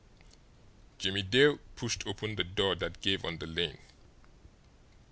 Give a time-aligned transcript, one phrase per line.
[0.97, 3.77] Jimmie Dale pushed open the door that gave on the lane.